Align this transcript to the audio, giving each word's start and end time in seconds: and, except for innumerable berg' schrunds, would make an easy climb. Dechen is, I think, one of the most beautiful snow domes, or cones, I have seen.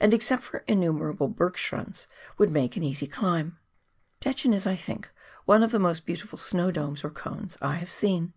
and, 0.00 0.14
except 0.14 0.44
for 0.44 0.64
innumerable 0.66 1.28
berg' 1.28 1.54
schrunds, 1.58 2.06
would 2.38 2.48
make 2.48 2.74
an 2.78 2.82
easy 2.82 3.06
climb. 3.06 3.58
Dechen 4.18 4.54
is, 4.54 4.66
I 4.66 4.74
think, 4.74 5.10
one 5.44 5.62
of 5.62 5.72
the 5.72 5.78
most 5.78 6.06
beautiful 6.06 6.38
snow 6.38 6.70
domes, 6.70 7.04
or 7.04 7.10
cones, 7.10 7.58
I 7.60 7.74
have 7.74 7.92
seen. 7.92 8.32